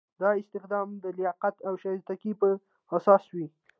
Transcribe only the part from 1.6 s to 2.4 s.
او شایستګۍ